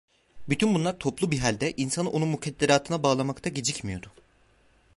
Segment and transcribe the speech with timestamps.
[0.49, 4.11] Bütün bunlar toplu bir halde, insanı onun mukadderatına bağlamakta gecikmiyordu.